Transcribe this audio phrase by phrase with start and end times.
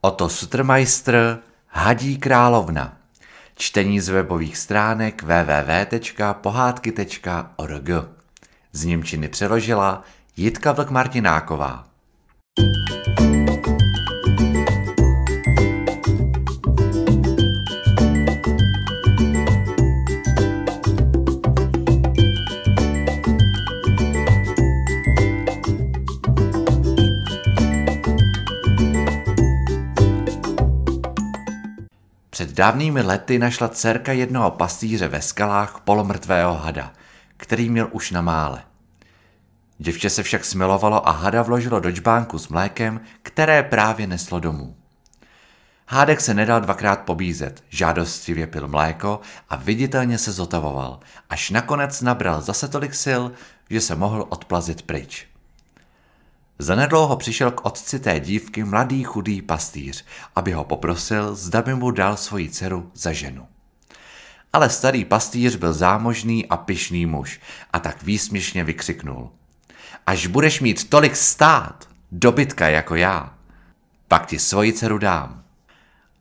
[0.00, 1.38] Oto Sutrmeister,
[1.68, 2.96] Hadí královna.
[3.54, 7.90] Čtení z webových stránek www.pohádky.org.
[8.72, 10.02] Z Němčiny přeložila
[10.36, 11.84] Jitka Vlk Martináková.
[32.36, 36.92] Před dávnými lety našla dcerka jednoho pastýře ve skalách polomrtvého hada,
[37.36, 38.62] který měl už na mále.
[39.78, 44.76] Děvče se však smilovalo a hada vložilo do čbánku s mlékem, které právě neslo domů.
[45.86, 52.40] Hádek se nedal dvakrát pobízet, žádostivě pil mléko a viditelně se zotavoval, až nakonec nabral
[52.40, 53.22] zase tolik sil,
[53.70, 55.26] že se mohl odplazit pryč.
[56.58, 60.04] Zanedlouho přišel k otci té dívky mladý chudý pastýř,
[60.36, 63.46] aby ho poprosil, zda by mu dal svoji dceru za ženu.
[64.52, 67.40] Ale starý pastýř byl zámožný a pyšný muž
[67.72, 69.30] a tak výsměšně vykřiknul.
[70.06, 73.34] Až budeš mít tolik stát, dobytka jako já,
[74.08, 75.42] pak ti svoji dceru dám.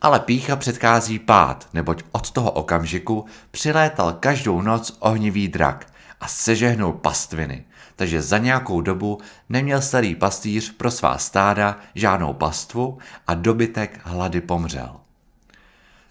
[0.00, 6.92] Ale pícha předchází pád, neboť od toho okamžiku přilétal každou noc ohnivý drak a sežehnul
[6.92, 7.64] pastviny,
[7.96, 14.40] takže za nějakou dobu neměl starý pastýř pro svá stáda žádnou pastvu a dobytek hlady
[14.40, 14.96] pomřel.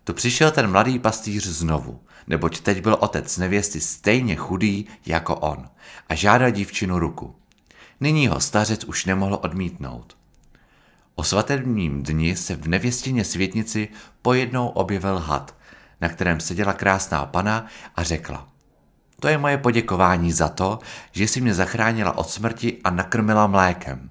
[0.03, 5.69] Tu přišel ten mladý pastýř znovu, neboť teď byl otec nevěsty stejně chudý jako on
[6.09, 7.35] a žádal dívčinu ruku.
[7.99, 10.17] Nyní ho stařec už nemohl odmítnout.
[11.15, 13.87] O svatebním dni se v nevěstěně světnici
[14.21, 15.55] pojednou objevil had,
[16.01, 18.47] na kterém seděla krásná pana a řekla–
[19.23, 20.79] to je moje poděkování za to,
[21.11, 24.09] že jsi mě zachránila od smrti a nakrmila mlékem.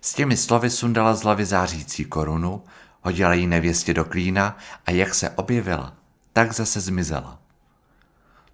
[0.00, 2.62] S těmi slovy sundala z hlavy zářící korunu,
[3.02, 5.94] hodila ji nevěstě do klína a jak se objevila,
[6.32, 7.38] tak zase zmizela.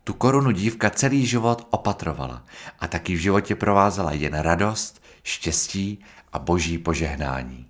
[0.04, 2.42] Tu korunu dívka celý život opatrovala
[2.80, 7.66] a taky v životě provázela jen radost, štěstí a boží požehnání.